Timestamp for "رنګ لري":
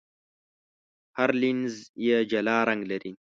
2.69-3.11